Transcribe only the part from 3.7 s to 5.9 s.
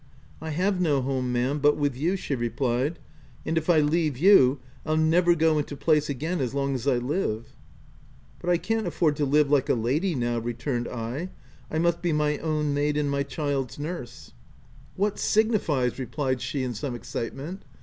leave you, I'll never go into